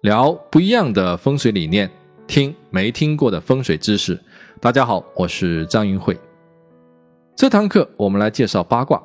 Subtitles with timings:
[0.00, 1.90] 聊不一样的风水理念，
[2.26, 4.18] 听没听过的风水知识。
[4.58, 6.18] 大家好，我是张云慧。
[7.36, 8.98] 这堂课我们来介绍八卦。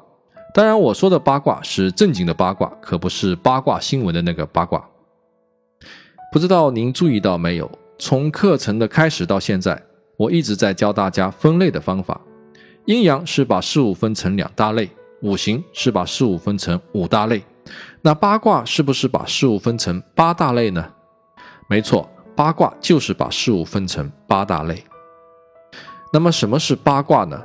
[0.54, 4.82] 当然，我说的八卦是正经的八卦，可不是八卦新闻的那个八卦。
[6.32, 7.70] 不知道您注意到没有？
[8.00, 9.82] 从课程的开始到现在，
[10.16, 12.22] 我一直在教大家分类的方法。
[12.86, 14.90] 阴阳是把事物分成两大类，
[15.24, 17.44] 五行是把事物分成五大类。
[18.04, 20.88] 那八卦是不是把事物分成八大类呢？
[21.68, 24.84] 没错，八卦就是把事物分成八大类。
[26.14, 27.44] 那么什么是八卦呢？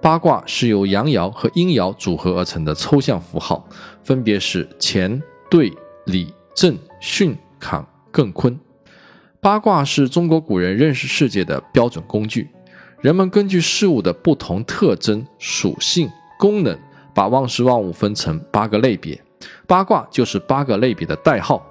[0.00, 3.66] 八卦是由阳爻和阴爻组合而成的抽象符号，
[4.02, 5.72] 分别是乾、兑、
[6.06, 8.58] 离、震、巽、坎、艮、坤。
[9.40, 12.48] 八卦是中国古人认识世界的标准工具。
[13.00, 16.76] 人们根据事物的不同特征、属性、功能，
[17.14, 19.20] 把万事万物分成八个类别。
[19.66, 21.64] 八卦就是八个类别的代号。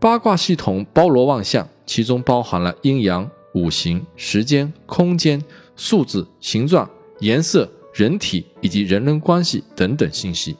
[0.00, 5.44] 八卦系统包罗万象，其中包含了阴阳、五行、时间、空间、
[5.76, 10.56] 数字、形状、颜色、人体以及人人关系等等信息。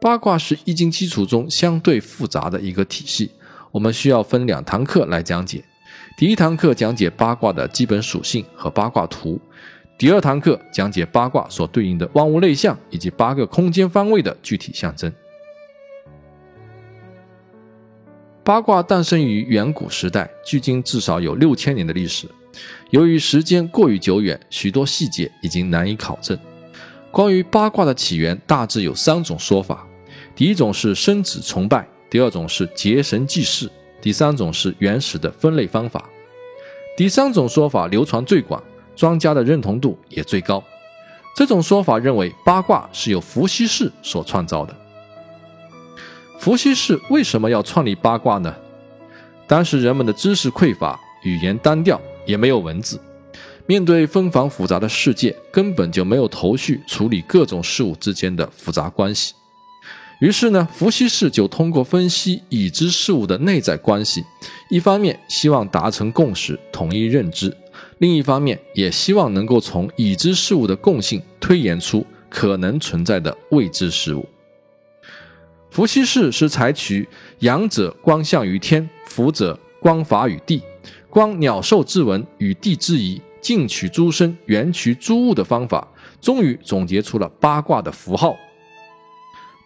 [0.00, 3.30] 八卦是易经基础中相对复杂的一个体系，
[3.70, 5.64] 我们需要分两堂课来讲解。
[6.18, 9.40] 第一堂课讲解八卦的基本属性和八卦图，
[9.96, 15.12] 第二堂课讲解八卦所对应的万物类象以及八个空间方位的具体象征。
[18.44, 22.28] 八卦诞生于远古时代，距今至少有六千年的历史。
[22.90, 26.38] 由于时间过于久远，许多细节已经难以考证。
[27.10, 29.86] 关于八卦的起源，大致有三种说法：
[30.36, 33.70] 第一种是生子崇拜，第二种是结神祭祀。
[34.02, 36.06] 第三种是原始的分类方法，
[36.98, 38.62] 第三种说法流传最广，
[38.94, 40.62] 专家的认同度也最高。
[41.34, 44.76] 这种说法认为八卦是由伏羲氏所创造的。
[46.38, 48.54] 伏羲氏为什么要创立八卦呢？
[49.46, 53.00] 当时人们的知识匮乏，语言单调，也没有文字，
[53.66, 59.34] 面对纷繁复杂的世界，根本就没有头绪处理各种事物之间的复杂关系。
[60.20, 64.24] 于是呢，伏羲氏就通过分析已知事物的内在关系，
[64.70, 67.54] 一方面希望达成共识、统一认知，
[67.98, 74.26] 另一方面也希望能够从已知事物的共性推演出可能存在的未知事物。
[75.74, 77.08] 伏羲氏是采取
[77.40, 80.62] 阳者观象于天，伏者观法于地，
[81.10, 85.84] 观鸟兽之文与地之宜，近取诸身，远取诸物的方法，
[86.20, 88.36] 终于总结出了八卦的符号。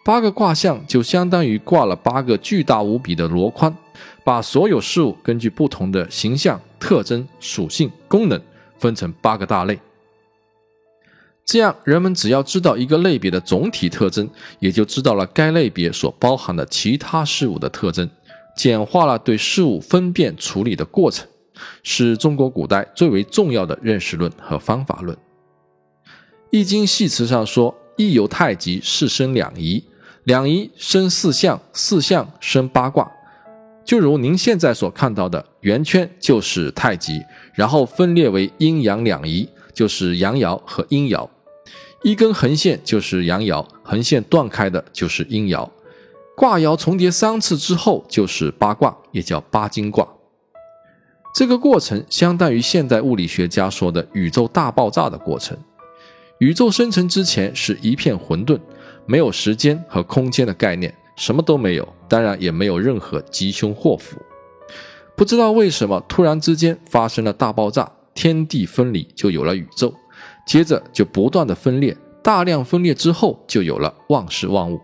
[0.03, 3.71] 八个卦象就相当于挂了八个巨大无比的箩筐，
[4.23, 8.41] 把所有事物根据不同的形象、特征、属性、功能
[8.79, 9.79] 分成八个大类。
[11.51, 14.29] 这样，人们只要知道一个类别的总体特征，
[14.59, 18.07] 也就知道了该类别所包含的其他事物的特征，
[18.55, 21.27] 简化了对事物分辨处理的过程，
[21.81, 25.17] 是中国古代最为重要的认识论和方法论。
[26.51, 29.83] 《易经》系辞上说：“易有太极，是生两仪。”
[30.25, 33.11] 两仪生四象，四象生八卦，
[33.83, 37.19] 就如您现在所看到的圆圈就是太极，
[37.55, 41.27] 然后分裂为阴阳两仪，就是阳爻和阴爻。
[42.03, 45.69] 一根横线就是阳爻，横线断开的就是阴爻。
[46.35, 50.07] 卦爻重叠三次之后就是八卦，也叫八经卦。
[51.35, 55.57] 这个过程相当于现代物理学家说的宇宙大爆炸的过程。
[56.39, 58.59] 宇宙生成之前是一片混沌。
[59.05, 64.17] 没有时间和空间的概念，什么都没有，当然也没有任何吉凶祸福。
[65.17, 69.91] 不知道为什么，突然之间发生了大爆炸，天地分离，就有了宇宙。
[70.49, 74.81] 接着就不断的分裂，大量分裂之后，就有了万事万物。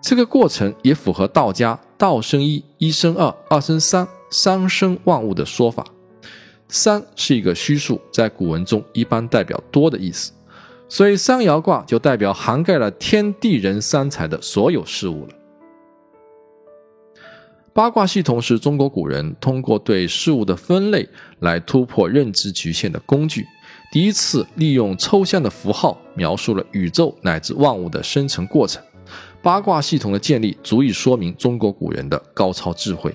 [0.00, 5.84] 这个过程也符合道家“道生一，一生二，二生三，三生万物”的说法。
[6.68, 10.32] 三是一个虚数，在古文中一般代表多的意思。
[10.88, 15.34] 所以三爻卦就代表涵盖了天地人三才的所有事物了。
[17.76, 21.06] 八卦系统是中国古人通过对事物的分类
[21.40, 23.46] 来突破认知局限的工具，
[23.92, 28.82] 第一次利用抽象的符号描述了宇宙乃至万物的生成过程。
[29.42, 33.14] 八卦系统的建立足以说明中国古人的高超智慧。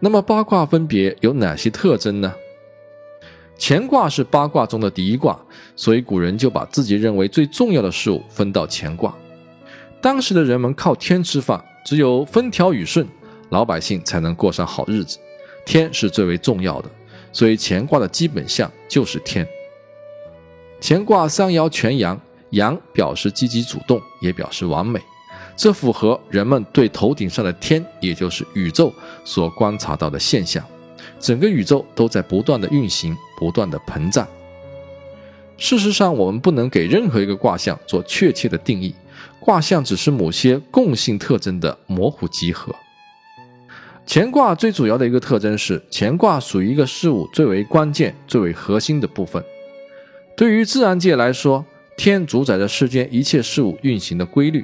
[0.00, 2.34] 那么八卦分别有哪些特征呢？
[3.60, 5.40] 乾卦是八卦中的第一卦，
[5.76, 9.14] 所以古人就把自己认为最重要的事物分到乾卦。
[10.00, 13.08] 当时的人们靠天吃饭，只有风调雨顺，
[13.48, 15.18] 老百姓才能过上好日子。
[15.64, 16.90] 天是最为重要的，
[17.32, 19.48] 所以乾卦的基本象就是天。
[20.82, 22.20] 乾卦三爻全阳，
[22.50, 25.00] 阳表示积极主动，也表示完美。
[25.56, 28.92] 这符合人们对头顶上的天，也就是宇宙
[29.24, 30.62] 所观察到的现象。
[31.18, 34.28] 整个宇宙都在不断的运行，不断的膨胀。
[35.56, 38.94] 事实上，我们不能给任何一个卦象做确切的定义，
[39.40, 42.74] 卦象只是某些共性特征的模糊集合。
[44.06, 49.42] 乾卦最主要的一个特征是，乾卦属于一个事物最为关键、最为核心的部分。
[50.36, 51.64] 对于自然界来说，
[51.96, 54.62] 天主宰着世间一切事物运行的规律；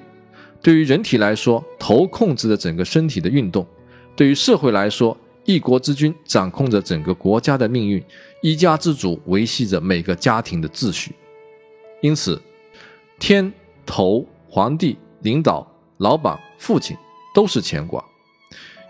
[0.62, 3.62] 对于人体来说，头控制着整个身体的运动；
[4.16, 5.14] 对于社会来说，
[5.44, 8.02] 一国之君掌控着整个国家的命运，
[8.40, 11.12] 一家之主维系着每个家庭的秩序。
[12.00, 12.40] 因此，
[13.18, 13.52] 天、
[13.84, 14.24] 头、
[14.54, 15.66] 皇帝、领导、
[15.98, 16.96] 老板、父亲
[17.34, 18.00] 都是乾卦。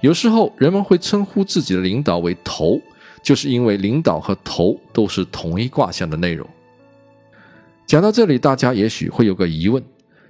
[0.02, 2.78] 有时候人们会称呼自己的领导为头，
[3.22, 6.46] 就是因为领导和头都是同一卦象的内容。
[7.86, 9.82] 讲到这里，大家也许会有个疑问：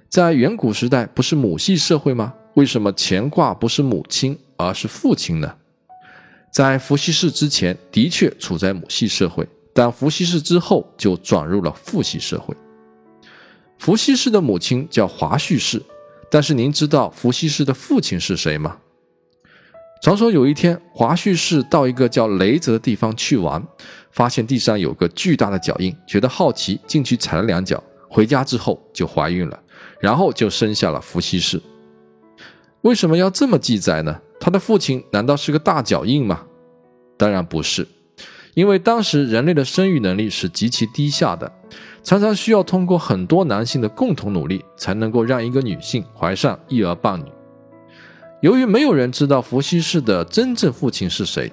[0.07, 2.33] 在远古时代不是母系社会吗？
[2.53, 5.53] 为什么乾卦不是母亲而是父亲呢？
[6.49, 12.55] 在伏羲氏之前，的确处在母系社会，但伏羲氏之后就转入了父系社会。
[13.77, 15.81] 伏羲氏的母亲叫华胥氏，
[16.29, 18.77] 但是您知道伏羲氏的父亲是谁吗？
[20.01, 23.65] 传说有一天，华胥氏到一个叫雷泽的地方去玩，
[24.11, 27.81] 发现地上有个巨大的脚印，觉得好奇，进去踩了两脚。
[28.07, 29.59] 回家之后就怀孕了，
[29.99, 31.61] 然后就生下了伏羲氏。
[32.81, 34.21] 为什么要这么记载呢？
[34.39, 36.45] 他的父亲难道是个大脚印吗？
[37.17, 37.87] 当然不是，
[38.53, 41.51] 因为当时人类的生育能力是极其低下的，
[42.05, 47.25] 常常需要通过很多男性的共同努力，才能够让一个女性怀上一儿半女。
[48.41, 51.51] 由于没有人知道伏羲氏的真正父亲是谁，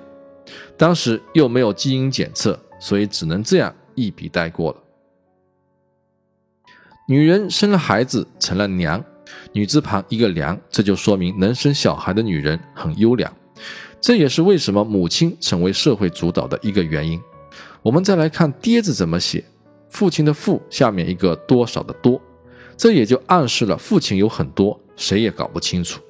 [0.76, 4.76] 当时又没有基因检测，所以只能这样一笔带过了。
[7.08, 9.02] 女人生了孩子成了娘，
[9.54, 13.34] 女字旁一个良，这就说明能生小孩的女人很优良。
[14.02, 17.18] 这也是为什么母亲成为社会主导的一个原因。
[17.80, 19.42] 我们再来看“爹”字怎么写，
[19.92, 22.20] 父亲的“父”下面一个多少的“多”，
[22.76, 26.00] 这也就暗示了父亲有很多，谁也搞不清楚。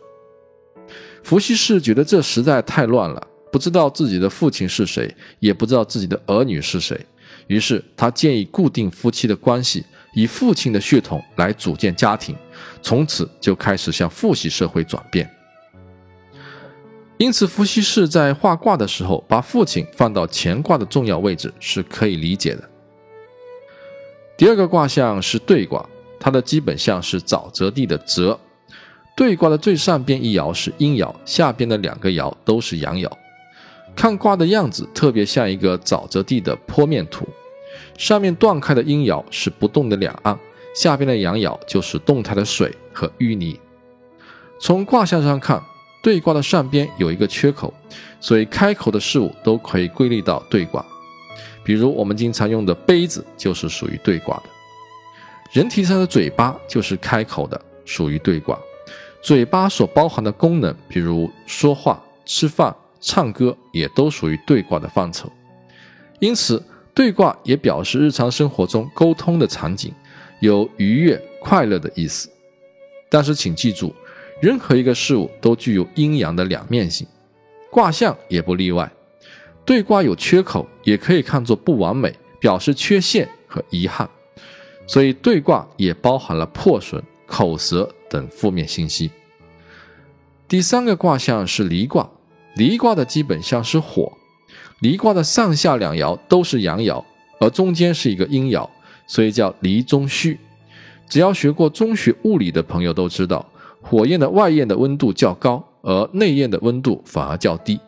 [1.25, 6.99] 伏羲氏觉得这实在太乱了，不知道自己的父亲是谁，也不知道自己的儿女是谁。
[7.49, 9.85] 于是他建议固定夫妻的关系，
[10.15, 12.37] 以父亲的血统来组建家庭，
[12.81, 15.29] 从此就开始向父系社会转变。
[17.19, 22.69] 因此，伏羲氏在画卦的时候，把父亲放到乾卦的重要位置是可以理解的。
[24.43, 28.37] 第二个卦象是兑卦，它的基本象是沼泽地的泽。
[29.17, 33.09] 对卦的最上边一爻是阴爻，下边的两个爻都是阳爻。
[33.95, 37.25] 看卦的样子，特别像一个沼泽地的剖面图。
[37.97, 40.37] 上面断开的阴爻是不动的两岸，
[40.75, 43.57] 下边的阳爻就是动态的水和淤泥。
[44.59, 45.63] 从卦象上看，
[46.03, 47.73] 对卦的上边有一个缺口，
[48.19, 50.85] 所以开口的事物都可以归类到对卦。
[51.65, 54.45] 比如我们经常用的杯子就是属于对卦的。
[55.53, 58.59] 人体上的嘴巴就是开口的，属于对卦。
[59.21, 65.31] 嘴巴所包含的功能，比如说话、吃饭、唱歌，也都属于对卦的范畴。
[66.19, 66.61] 因此，
[66.95, 69.95] 对卦也表示日常生活中沟通的场景，
[70.41, 72.29] 有愉悦、快乐的意思。
[73.09, 73.95] 但是，请记住，
[74.41, 77.07] 任何一个事物都具有阴阳的两面性，
[77.71, 78.91] 卦象也不例外。
[79.65, 84.09] 对卦有缺口，也可以看作不完美，表示缺陷和遗憾。
[84.87, 87.89] 所以，对卦也包含了破损、口舌。
[88.13, 89.11] 等负面信息。
[90.47, 92.11] 第三个卦象是离卦，
[92.57, 94.13] 离卦的基本象是火。
[94.81, 97.03] 离卦的上下两爻都是阳爻，
[97.41, 98.69] 而中间是一个阴爻，
[99.07, 100.39] 所以叫离中虚。
[101.09, 103.51] 只要学过中学物理的朋友都知道，
[103.81, 107.81] 火焰的外焰的温度较高，而内焰的温度反而较低。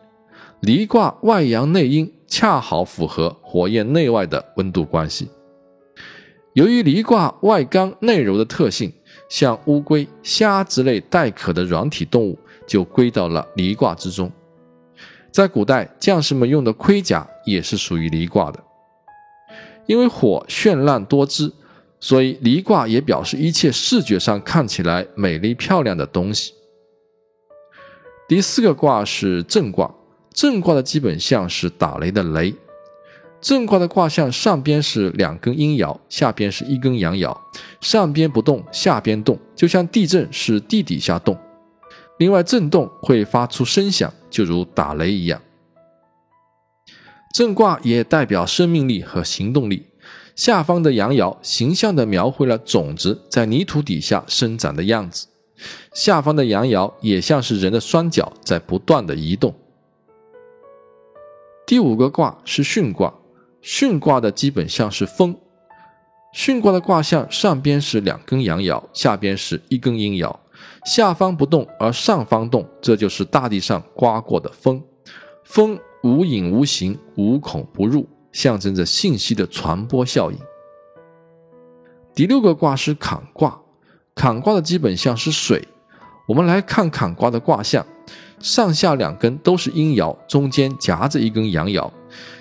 [0.61, 5.29] 离卦外阳内阴，恰好符合火焰内外的温度关系。
[6.53, 8.91] 由于离卦外刚内柔的特性。
[9.27, 14.31] 像乌龟、虾之类带壳的软体动物就归到了离卦之中。
[15.31, 18.63] 在古代，将士们用的盔甲也是属于离卦的。
[19.87, 21.51] 因为火绚烂多姿，
[21.99, 26.53] 所以离卦也表示一切视觉上看起来美丽漂亮的东西。
[28.27, 29.91] 第四个卦是震卦，
[30.35, 32.53] 震卦的基本象是打雷的雷。
[33.39, 37.35] 震卦的卦象，上边是两根阴爻，下边是一根阳爻，
[37.79, 41.37] 上边不动，下边动，就像地震是地底下动。
[42.17, 45.41] 另外，震动会发出声响，就如打雷一样。
[47.35, 49.85] 震卦也代表生命力和行动力。
[50.35, 55.27] 下方的阳爻形象地描绘了种子在泥土底下生长的样子，
[55.93, 59.53] 下方的阳爻也像是人的双脚在不断的移动。
[61.67, 63.11] 第五个卦是巽卦，
[63.63, 65.35] 巽卦的基本象是风。
[66.35, 70.35] 巽卦的卦象上边是两根阳爻，下边是一根阴爻，
[70.85, 74.79] 下方不动而上方动，这就是大地上刮过的风。
[75.43, 80.37] 风无影无形，无孔不入，象征着信息的传播效应。
[82.13, 83.59] 第六个卦是坎卦，
[84.13, 85.67] 坎卦的基本象是水。
[86.25, 87.85] 我们来看坎卦的卦象，
[88.39, 91.89] 上下两根都是阴爻，中间夹着一根阳爻，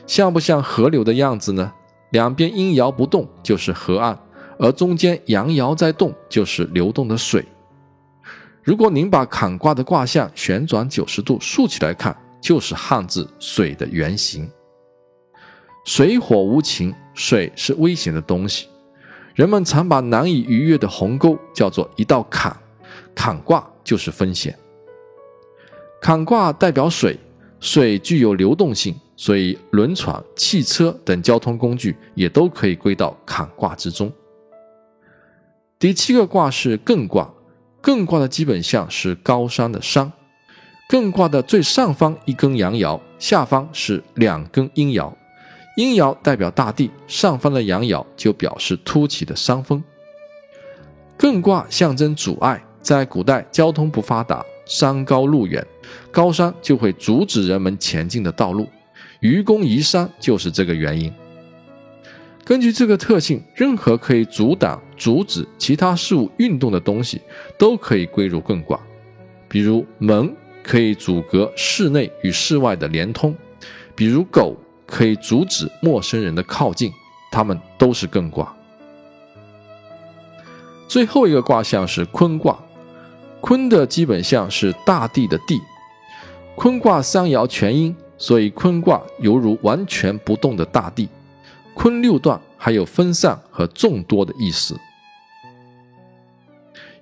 [0.06, 1.72] 像不像河流的样子呢？
[2.10, 4.18] 两边阴爻不动就是河岸，
[4.58, 7.44] 而中间阳爻在动就是流动的水。
[8.62, 14.48] 如果您把坎卦的卦象旋转九十度竖起来看，就是汉字“水”的原型。
[15.84, 18.68] 水火无情，水是危险的东西，
[19.34, 22.56] 人们常把难以逾越的鸿沟叫做一道坎，
[23.14, 24.58] 坎卦就是风险。
[26.00, 27.16] 坎卦代表水，
[27.60, 28.94] 水具有流动性。
[29.16, 34.12] 所以，轮船、汽车等交通工具也都可以归到坎卦之中。
[35.78, 37.32] 第七个卦是艮卦，
[37.80, 40.12] 艮卦的基本象是高山的山。
[40.90, 45.12] 艮卦的最上方一根阳爻，下方是两根阴爻。
[45.76, 49.80] 阴爻代表大地，上方的阳爻就表示凸起的山峰。
[51.16, 55.66] 艮卦象征阻碍，在古代交通不发达，山高路远，
[56.12, 58.68] 高山就会阻止人们前进的道路。
[59.20, 61.10] 愚公移山就是这个原因。
[62.44, 67.22] 根据这个特性，任何可以阻挡、阻止其他事物运动的东西，
[67.58, 68.78] 都可以归入艮卦。
[69.48, 70.30] 比如门
[70.62, 73.34] 可以阻隔室内与室外的连通，
[73.94, 76.92] 比如狗可以阻止陌生人的靠近，
[77.32, 78.54] 它们都是艮卦。
[80.86, 82.62] 最后一个卦象是坤卦，
[83.44, 85.60] 坤的基本象是大地的地，
[86.56, 87.94] 坤卦三爻全阴。
[88.16, 91.06] 所以坤卦犹如完全不动的大地，
[91.74, 94.74] 坤六段还有分散和众多的意思。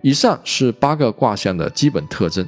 [0.00, 2.44] 以上是八个卦象的基本特征。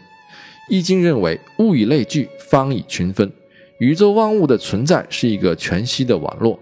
[0.69, 3.31] 易经认为，物以类聚，方以群分。
[3.79, 6.59] 宇宙万物的存在是一个全息的网络，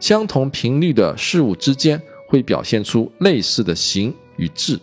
[0.00, 4.78] 相同频率的事物之间会表现出类似的形与质，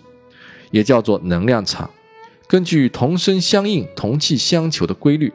[0.72, 1.90] 也叫做能量场。
[2.48, 5.32] 根据同声相应、同气相求的规律。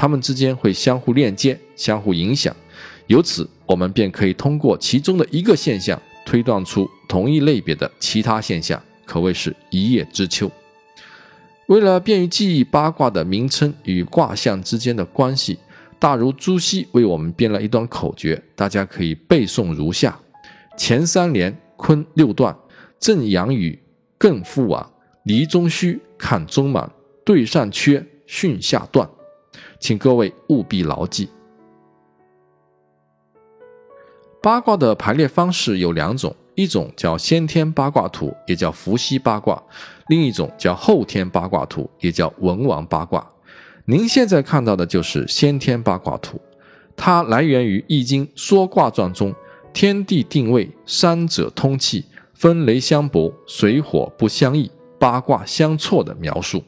[0.00, 2.54] 它们之间会相互链接、相互影响，
[3.08, 10.48] 由此我们便可以通过其中的一个现象推断出同一类别的其他现象，可谓是一叶知秋。
[11.66, 15.58] 为了便于记忆八卦的名称与卦象之间的关系，
[15.98, 20.16] 大儒朱熹为我们编了一段口诀，大家可以背诵如下：
[20.76, 22.56] 前三连坤六段，
[23.00, 23.76] 正阳雨，
[24.18, 24.92] 艮复往，
[25.24, 26.90] 离中虚，坎中满，
[27.24, 29.08] 兑上缺，巽下断。
[29.78, 31.28] 请各位务必牢记。
[34.42, 39.56] 八卦的排列方式有两种，一种叫先天八卦图，也叫伏羲八卦；
[40.08, 43.26] 另一种叫后天八卦图，也叫文王八卦。
[43.84, 46.40] 您现在看到的就是先天八卦图，
[46.96, 49.34] 它来源于《易经·说卦传》中
[49.72, 52.04] “天地定位，三者通气，
[52.38, 56.62] 风雷相搏，水火不相易，八卦相错”的描述。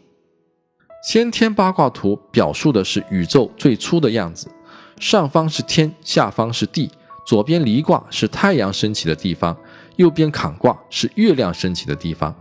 [1.01, 4.49] 先天八卦图表述的是宇宙最初的样子，
[4.99, 6.91] 上方是天，下方是地，
[7.25, 9.57] 左边离卦是太阳升起的地方，
[9.95, 12.35] 右边坎卦是月亮升起的地方。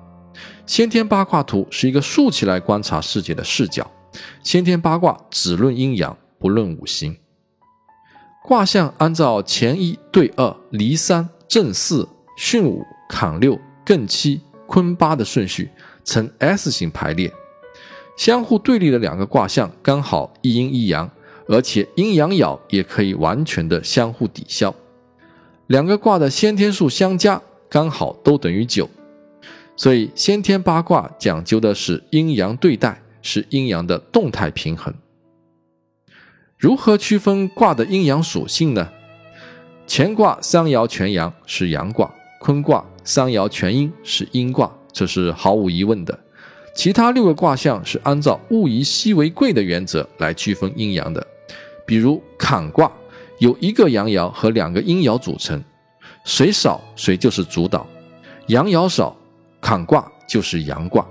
[0.65, 3.85] 先天八卦图是一个竖起来观察世界的视角。
[4.41, 7.15] 先天八卦只论阴阳，不论五行。
[8.43, 15.69] 卦象按照乾一对二，离三，震四，巽五，坎六，艮七，坤八的顺序
[16.05, 17.29] 呈 S 型排列。
[18.15, 21.09] 相互对立的两个卦象刚好一阴一阳，
[21.47, 24.73] 而且阴阳爻也可以完全的相互抵消。
[25.67, 28.89] 两个卦的先天数相加刚好都等于九，
[29.75, 34.93] 所以先天八卦讲究的是阴阳对待，是阴阳的动态平衡。
[36.57, 38.89] 如何区分卦的阴阳属性呢？
[39.87, 46.15] 乾卦三爻全阳是阳卦，坤卦三爻全阴是阴卦，这是毫无疑问的。
[46.75, 51.25] 其他六个卦象是按照物以稀为贵的原则来区分阴阳的，
[51.87, 52.91] 比如坎卦
[53.39, 55.59] 有一个阳爻和两个阴爻组成，
[56.23, 57.83] 谁少谁就是主导，
[58.49, 59.17] 阳爻少，
[59.59, 61.03] 坎卦就是阳卦。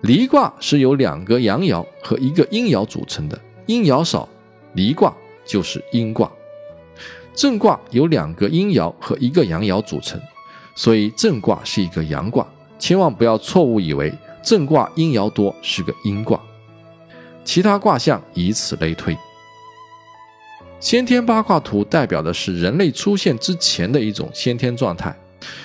[0.00, 4.26] 离卦是由两个阳爻和一个阴爻组成的，阴爻少，
[4.72, 5.14] 离卦
[5.44, 6.32] 就是阴卦。
[7.34, 10.18] 震卦有两个阴爻和一个阳爻组成，
[10.78, 12.46] 所以震卦是一个阳卦，
[12.78, 14.14] 千万不要错误以为。
[14.44, 16.40] 正卦阴爻多是个阴卦，
[17.44, 19.14] 其他卦象以此类推。
[20.78, 25.12] 先天八卦图代表的是人类出现之前的一种先天状态，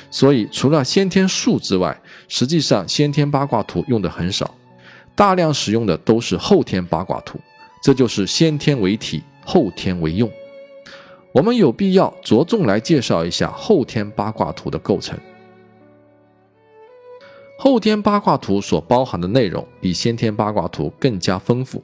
[0.09, 1.95] 所以除了先天数之外，
[2.27, 4.51] 实际上先天八卦图用的很少，
[5.13, 7.39] 大量使用的都是后天八卦图。
[7.83, 10.27] 这就是先天为体，后天为用。
[11.33, 15.17] 我们有必要着重来介绍一下后天八卦图的构成。
[17.57, 21.83] 后天八卦图所包含的内容比先天八卦图更加丰富。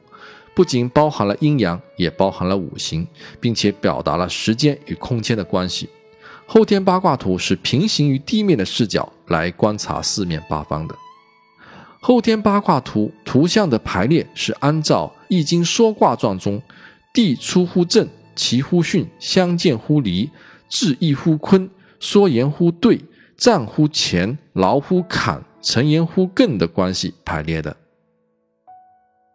[0.54, 3.08] 不仅包含了阴阳，也包含了五行，
[3.40, 5.88] 并且表达了时间与空间的关系。
[6.46, 10.94] 后天八卦图是平行于地面的视角来观察四面八方的。
[12.02, 16.62] 后天八卦图图像的排列是按照《易经》说卦状中
[17.14, 20.30] “地出乎震，其乎巽，相见乎离，
[20.70, 21.70] 至义乎坤，
[22.00, 22.98] 说言乎兑，
[23.36, 27.76] 战乎乾，劳乎坎，成言乎艮”的关系排列的。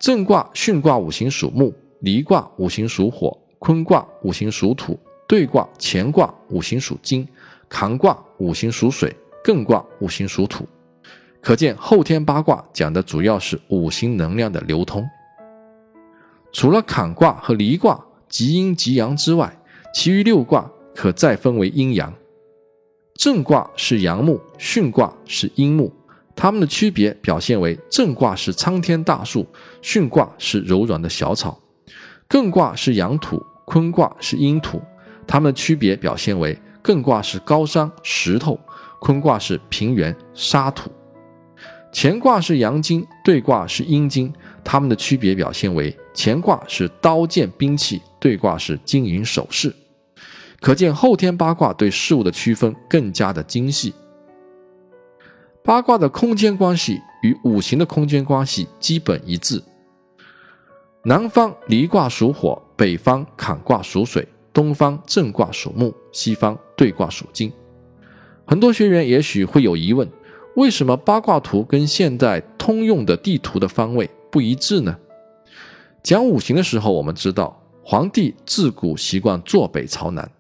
[0.01, 7.29] 震卦、巽卦五行属木，离卦五行属火，坤卦五行属土，兑卦、乾卦五行属金，
[7.69, 10.67] 坎卦五行属水，艮卦五行属土。
[11.43, 15.07] 可见后天八卦讲的主要是五行能量的流通。
[16.53, 18.03] 除了坎卦和离卦
[18.35, 19.57] 极阴极阳之外，
[19.95, 22.13] 其余六卦可再分为阴阳。
[23.15, 25.93] 震卦是阳木，巽卦是阴木。
[26.35, 29.47] 它们的区别表现为：震卦是苍天大树，
[29.81, 31.57] 巽卦是柔软的小草；
[32.29, 34.83] 艮卦是阳土，坤卦是阴土。
[35.29, 38.59] 它们的区别表现为：艮卦是高山石头，
[38.99, 40.91] 坤卦是平原沙土；
[41.93, 44.35] 乾卦是阳金，兑卦是阴金。
[44.65, 49.75] 它们的区别表现为：乾卦是刀剑兵器，兑卦是金银首饰。
[50.61, 53.93] 可见后天八卦对事物的区分更加的精细。
[55.63, 59.63] 八卦的空间关系与五行的空间关系基本一致。
[61.03, 67.53] 南方离卦属火，北方坎卦属水，东方震卦属木，西方兑卦属金。
[68.47, 70.09] 很多学员也许会有疑问：
[70.57, 74.97] 为什么八卦图跟现代通用的地图的方位不一致呢？
[76.05, 80.31] 讲五行的时候，我们知道皇帝自古习惯坐北朝南，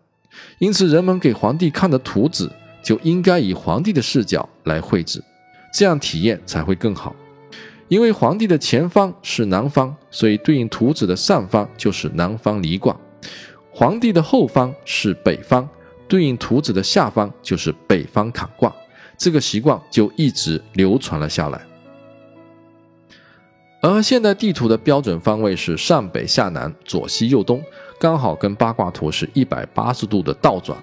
[0.58, 2.48] 因此人们给皇帝看的图纸。
[2.82, 5.24] 就应该以皇帝的视角来绘制，
[5.72, 7.16] 这样体验才会更好。
[7.88, 12.94] 因为皇帝的前方是南方，所以对应图纸的上方就是南方离卦；
[13.72, 15.66] 皇帝的后方是北方，
[16.06, 18.70] 对应图纸的下方就是北方坎卦。
[19.16, 21.58] 这个习惯就一直流传了下来。
[23.86, 27.62] 而现代地图的标准方位是上北下南左西右东，
[27.98, 30.82] 刚好跟八卦图是一百八十度的倒转。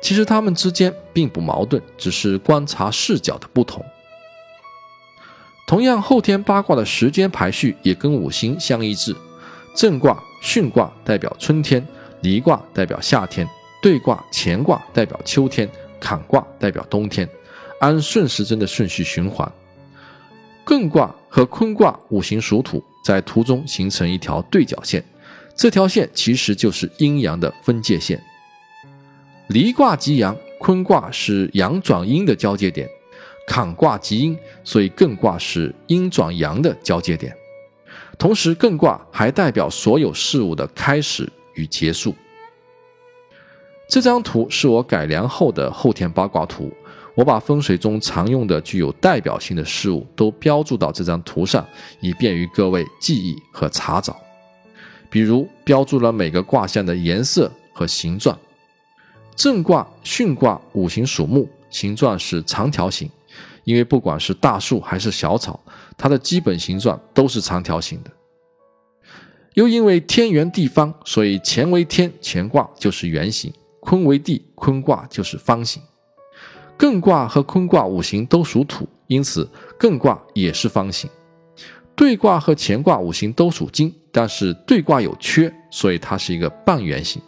[0.00, 3.84] 其实它们之间并不矛盾，只是观察视角的不同。
[5.66, 9.14] 同样，后天八卦的时间排序也跟五行相一致。
[9.76, 11.86] 震卦、巽卦代表春天，
[12.22, 13.46] 离卦代表夏天，
[13.82, 15.68] 兑卦、乾卦代表秋天，
[16.00, 17.28] 坎卦代表冬天，
[17.80, 19.52] 按顺时针的顺序循环。
[20.64, 25.04] 艮卦和坤卦五行属土，在图中形成一条对角线，
[25.56, 28.22] 这条线其实就是阴阳的分界线。
[29.48, 32.88] 离卦即阳，坤卦是阳转阴的交界点，
[33.46, 37.34] 坎卦即阴，所以艮卦是阴转阳的交界点。
[38.18, 42.14] 同时，艮卦还代表所有事物的开始与结束。
[43.88, 46.72] 这张图是我改良后的后天八卦图，
[47.14, 51.66] 我把风水中常用的具有代表性的事物都标注到这张图上，
[52.00, 54.16] 以便于各位记忆和查找。
[55.10, 58.38] 比如，标注了每个卦象的颜色和形状。
[59.36, 63.10] 震卦、巽卦五行属木，形状是长条形，
[63.64, 65.60] 因为不管是大树还是小草，
[65.98, 68.10] 它的基本形状都是长条形的。
[69.52, 75.82] 又因为天圆地方，所以乾为天，乾卦就是圆形；坤为地，坤卦就是方形。
[76.82, 81.08] 艮卦和坤卦五行都属土，因此艮卦也是方形。
[81.94, 87.22] 兑卦和乾卦五行都属金，但是兑卦有缺，所以它是一个半圆形。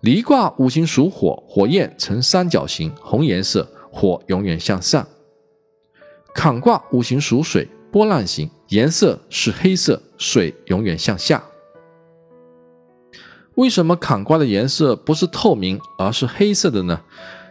[0.00, 5.06] 离卦五行属火，火焰呈三角形，红颜色，火永远向上。
[6.34, 11.44] 坎卦五行属水，波浪形，颜色是黑色，水永远向下。
[13.56, 16.98] 为什么坎卦的颜色不是透明，而是黑色的呢？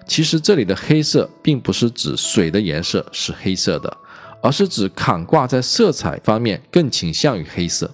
[0.08, 3.98] 其实这里的黑色并不是指水的颜色是黑色的，
[4.42, 7.90] 而是指坎卦在色彩方面更倾向于黑色。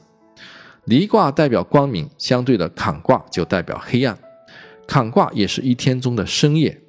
[0.86, 4.18] 离卦代表光明，相对的坎卦就代表黑暗。
[4.88, 6.80] 坎卦也是一天中的深夜。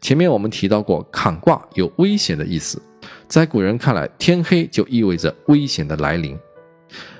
[0.00, 2.80] 前面我们提到过，坎卦有危险的意思，
[3.28, 6.36] 在古人看来，天黑就意味着危险的来临。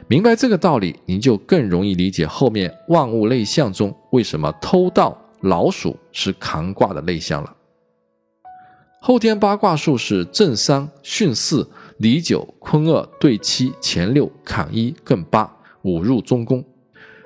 [0.09, 7.57] 明白这个道理，您就更容易理解后面万物类象中为什么偷盗、老鼠是扛卦的类象了。
[9.00, 15.52] 后天八卦数是震三、巽四、离九、坤二、兑七、乾六、坎一、艮八，
[15.83, 16.64] 五入中宫。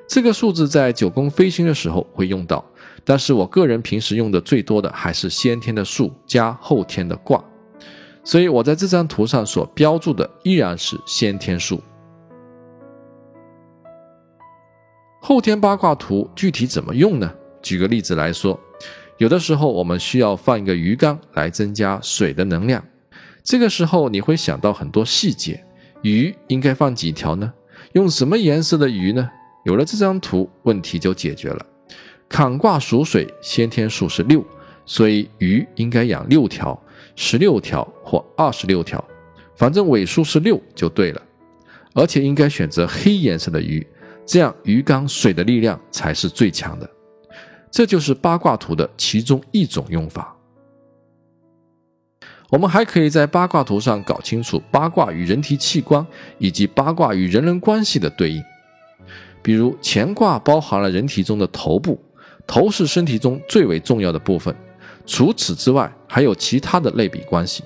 [0.08, 2.64] 这个数字在九宫飞星的时候会用到，
[3.04, 7.44] 但是我个人平时用的最多的还是先天的数加后天的卦。
[8.24, 11.80] 所以我在这张图上所标注的依然是先天数。
[15.20, 17.30] 后天八卦图具体怎么用呢？
[17.66, 18.56] 举个例子来说，
[19.18, 22.80] 有的时候我们需要放一个鱼缸来增加水的能量，
[23.42, 25.60] 这个时候你会想到很多细节，
[26.02, 27.52] 鱼应该放几条呢？
[27.94, 29.28] 用什么颜色的鱼呢？
[29.64, 31.66] 有了这张图，问题就解决了。
[32.28, 34.46] 坎卦属水，先天数是六，
[34.84, 36.80] 所以鱼应该养六条。
[37.16, 39.04] 十六条或二十六条，
[39.56, 41.20] 反正尾数是六就对了。
[41.94, 43.84] 而且应该选择黑颜色的鱼，
[44.24, 46.88] 这样鱼缸水的力量才是最强的。
[47.76, 50.34] 这就是八卦图的其中一种用法。
[52.48, 56.06] 我们还可以在八卦图上搞清楚八卦与人体器官
[56.38, 58.42] 以及八卦与人人关系的对应。
[59.42, 62.02] 比如乾卦包含了人体中的头部，
[62.46, 64.56] 头是身体中最为重要的部分。
[65.04, 67.62] 除此之外，还有其他的类比关系。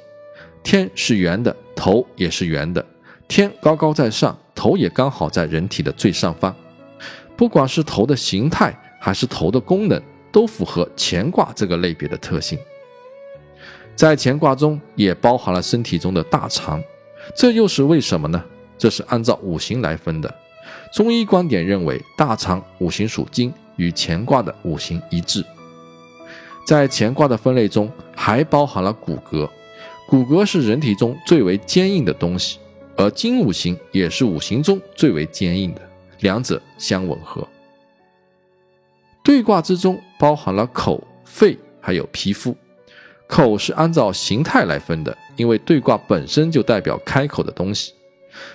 [0.64, 2.84] 天是圆的，头也是圆的。
[3.28, 6.52] 天高高在上，头也刚好在人体的最上方。
[7.36, 12.56] 不管是头的形态，还是头的功能，都符合乾卦这个类别的特性。
[13.96, 16.80] 在乾卦中也包含了身体中的大肠，
[17.34, 18.44] 这又是为什么呢？
[18.78, 20.34] 这是按照五行来分的。
[20.92, 25.44] 中医观点认为，大肠五行属金，与乾卦的五行一致。
[26.66, 29.48] 在乾卦的分类中，还包含了骨骼。
[30.08, 32.58] 骨骼是人体中最为坚硬的东西，
[32.96, 35.82] 而金五行也是五行中最为坚硬的，
[36.20, 37.46] 两者相吻合。
[39.22, 42.56] 对卦之中包含了口、肺，还有皮肤。
[43.26, 47.92] 口是按照形态来分的，因为对卦本身就代表开口的东西。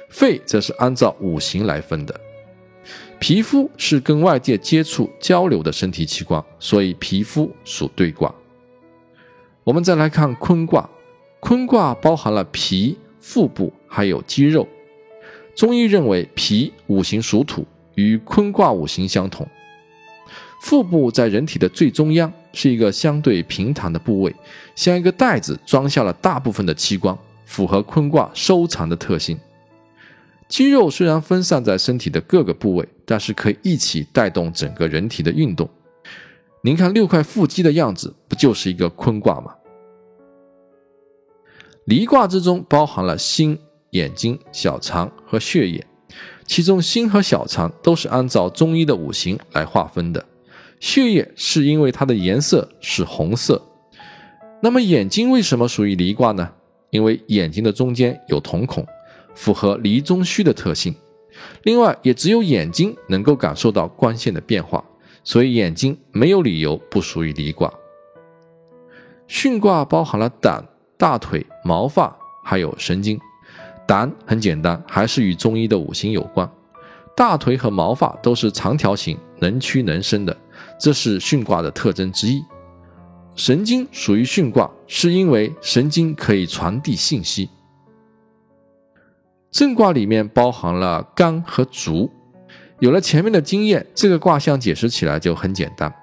[0.09, 2.19] 肺则是按照五行来分的。
[3.19, 8.33] 皮肤是跟外界接触交流的身体器官，所以皮肤属对卦。
[9.63, 10.89] 我们再来看坤卦，
[11.39, 14.67] 坤卦包含了脾、腹部还有肌肉。
[15.55, 19.47] 中医认为脾五行属土，与坤卦五行相同。
[20.65, 24.35] 腹部在人体的最中央，是一个相对平坦的部位，
[24.75, 29.37] 像一个袋子装下了大部分的器官，符合坤卦收藏的特性。
[30.47, 35.69] 肌肉虽然分散在身体的各个部位，但是可以一起带动整个人体的运动。
[36.63, 39.53] 您看六块腹肌的样子，不就是一个坤卦吗？
[41.85, 43.55] 离卦之中包含了心、
[43.91, 45.85] 眼睛、小肠和血液，
[46.47, 50.25] 其中心和小肠都是按照中医的五行来划分的。
[50.79, 53.61] 血液是因为它的颜色是红色。
[54.61, 56.49] 那么眼睛为什么属于离卦呢？
[56.89, 58.85] 因为眼睛的中间有瞳孔。
[59.35, 60.95] 符合离中虚的特性，
[61.63, 64.81] 另外也只有眼睛能够感受到光线的变化，
[65.25, 67.69] 所以眼睛没有理由不属于离卦。
[69.27, 70.65] 巽卦包含了胆、
[70.97, 73.19] 大腿、毛发还有神经。
[73.85, 76.49] 胆很简单，还是与中医的五行有关。
[77.13, 80.37] 大腿和毛发都是长条形、能屈能伸的，
[80.79, 82.43] 这是巽卦的特征之一。
[83.35, 87.49] 神经属于巽卦，是因为神经可以传递信息。
[89.51, 92.09] 正卦里面包含了肝和足，
[92.79, 95.93] 有了前面的经验，这个卦象解释起来就很简单。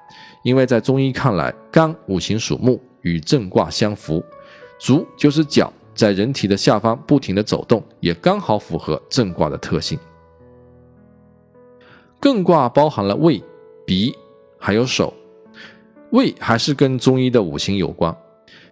[0.43, 4.21] 因为在中医看来，肝五行属木，与正卦相符；
[4.79, 9.99] 足就是脚，在人体的下方不停的走动，也刚好符合正卦的特性。
[12.21, 13.43] 艮卦包含了胃、
[13.87, 14.15] 鼻
[14.65, 15.13] 还有手，
[16.11, 18.17] 胃还是跟中医的五行有关，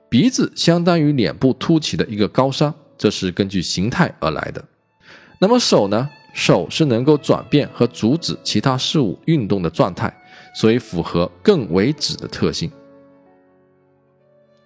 [0.08, 2.72] 鼻子相当于脸部凸起的一个高山。
[2.96, 4.64] 这是根据形态而来的。
[5.40, 6.08] 那么手呢？
[6.32, 10.14] 手是能够转变和阻止其他事物运动的状态，
[10.54, 12.70] 所以符合更为止的特性。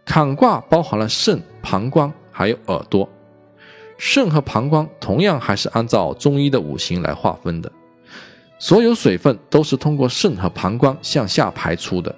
[0.05, 3.09] 坎卦包含了肾、膀胱还有耳朵。
[3.97, 7.73] 肾和膀胱同样还是按照中医的五行来划分的。
[8.59, 12.15] 所有水分都是通过肾和膀胱向下排出的。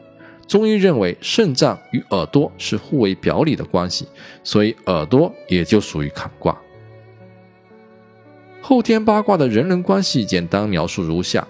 [0.46, 4.06] 中医认为肾脏与耳朵是互为表里的关系，
[4.44, 6.56] 所以耳朵也就属于坎卦。
[8.62, 11.46] 后天八卦的人人关系简单描述如下：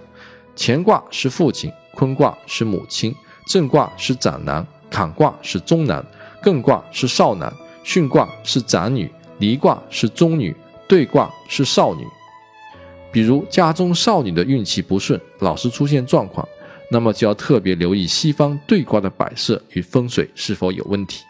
[0.57, 3.15] 乾卦是父亲，坤卦是母亲，
[3.47, 6.03] 震卦是长男，坎卦是中男，
[6.43, 7.53] 艮卦是少男，
[7.85, 10.57] 巽卦是长女，离卦是中女，
[10.89, 12.03] 兑卦是少女。
[13.17, 16.47] 比如家中少女的运气不顺，老是出现状况，
[16.91, 21.25] 那么就要特别留意西方兑卦的摆设与风水是否有问题。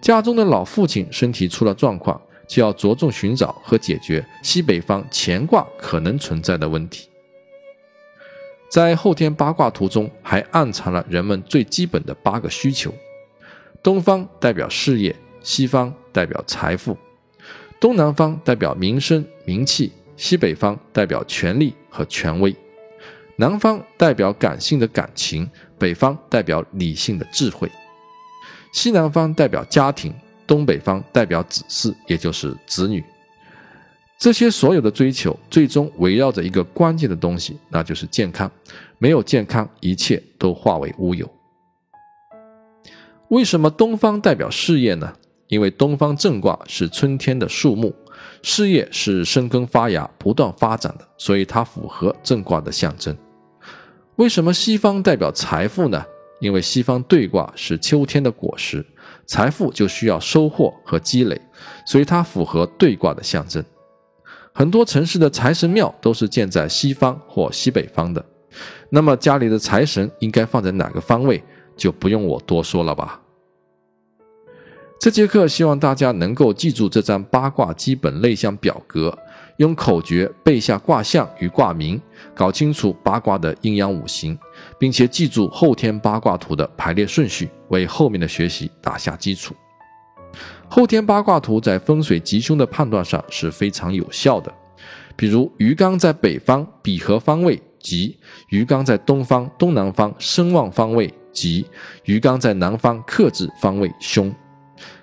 [0.00, 7.06] 家中的老父亲身体出了状况，就要着重寻找和解决西北方乾卦可能存在的问题。
[8.70, 12.90] 在后天八卦图中，还暗藏了人们最基本的八个需求：
[13.82, 16.96] 东方代表事业，西方代表财富，
[17.78, 22.54] 东南方代表名声名气，西北方代表权力和权威，
[23.36, 27.70] 南方代表感性的感情，北方代表理性的智慧。
[28.72, 30.12] 西南方代表家庭，
[30.44, 33.02] 东北方代表子嗣，也就是子女。
[34.18, 38.50] 这些所有的追求，最终围绕着一个关键的东西，那就是健康。
[38.98, 41.32] 没有健康，一切都化为乌有。
[43.28, 45.14] 为什么东方代表事业呢？
[45.46, 47.94] 因为东方正卦是春天的树木，
[48.42, 53.16] 事业是生根发芽、不断发展的，所以它符合正卦的象征。
[54.16, 56.04] 为什么西方代表财富呢？
[56.40, 58.84] 因为西方兑卦是秋天的果实，
[59.26, 61.40] 财富就需要收获和积累，
[61.84, 63.64] 所以它符合兑卦的象征。
[64.54, 68.24] 很多城市的财神庙都是建在西方或西北方的，
[68.90, 71.42] 那么家里的财神应该放在哪个方位，
[71.76, 73.20] 就不用我多说了吧。
[75.00, 79.16] 这节课希望大家能够记住这张八卦基本类象表格。
[79.58, 82.00] 用口诀背下卦象与卦名，
[82.34, 84.36] 搞清楚八卦的阴阳五行，
[84.78, 89.54] 并且记住后天八卦图的排列顺序，为后面的学习打下基础。
[90.68, 94.52] 后天八卦图在风水吉凶的判断上是非常有效的。
[95.16, 98.18] 比如鱼缸在北方比合方位吉，
[98.50, 101.66] 鱼缸在东方东南方生旺方位吉，
[102.04, 104.32] 鱼缸在南方克制方位凶。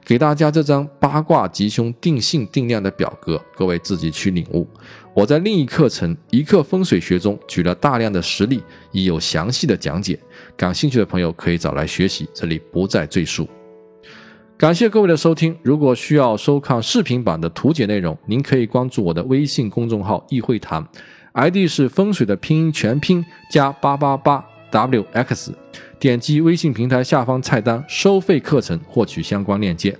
[0.06, 4.68] 给大家这张八卦吉凶定性定量的表格，各位自己去领悟。
[5.16, 10.20] 我在另一课程《一课风水学》中举了大量的实例，已有详细的讲解。
[10.56, 13.48] 感兴趣的朋友可以找来学习，这里不再赘述。
[14.56, 15.58] 感谢各位的收听。
[15.64, 20.88] 如果需要收看视频版的图解内容，您可以关注我的微信公众号“易会谈
[21.34, 25.50] ”，ID 是风水的拼音全拼加八八八 wx。
[26.00, 29.98] 点击微信平台下方菜单“收费课程”获取相关链接。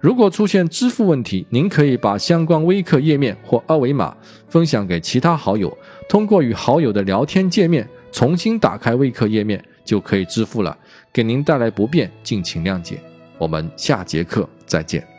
[0.00, 5.76] 如果出现支付问题，您可以把相关微课页面或二维码分享给其他好友，
[6.08, 10.76] 通过与好友的聊天界面重新打开微课页面就可以支付了。
[11.12, 13.00] 给您带来不便，敬请谅解。
[13.38, 15.17] 我们下节课再见。